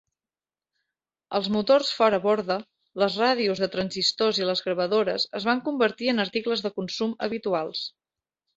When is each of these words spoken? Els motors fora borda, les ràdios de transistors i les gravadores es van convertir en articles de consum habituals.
Els 1.39 1.49
motors 1.55 1.91
fora 1.97 2.19
borda, 2.23 2.57
les 3.03 3.19
ràdios 3.25 3.63
de 3.65 3.69
transistors 3.77 4.41
i 4.43 4.49
les 4.49 4.65
gravadores 4.69 5.29
es 5.43 5.47
van 5.53 5.63
convertir 5.69 6.11
en 6.17 6.27
articles 6.27 6.67
de 6.67 6.75
consum 6.83 7.17
habituals. 7.29 7.87